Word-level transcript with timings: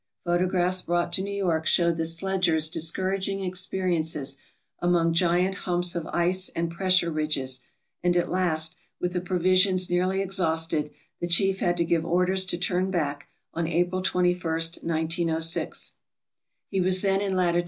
Photographs 0.25 0.81
brought 0.81 1.13
to 1.13 1.21
New 1.21 1.29
York 1.31 1.67
showed 1.67 1.95
the 1.95 2.07
sledgers' 2.07 2.69
discouraging 2.69 3.43
experiences 3.43 4.39
among 4.79 5.13
giant 5.13 5.53
humps 5.53 5.93
of 5.95 6.07
ice 6.07 6.49
and 6.55 6.71
pressure 6.71 7.11
ridges, 7.11 7.59
and 8.01 8.17
at 8.17 8.27
last, 8.27 8.75
with 8.99 9.13
the 9.13 9.21
provisions 9.21 9.91
nearly 9.91 10.19
ex 10.23 10.37
hausted, 10.39 10.89
the 11.19 11.27
chief 11.27 11.59
had 11.59 11.77
to 11.77 11.85
give 11.85 12.03
orders 12.03 12.47
to 12.47 12.57
turn 12.57 12.89
back, 12.89 13.27
on 13.53 13.67
April 13.67 14.01
21, 14.01 14.41
1906. 14.41 15.91
He 16.71 16.81
was 16.81 17.03
then 17.03 17.21
in 17.21 17.35
lat. 17.35 17.55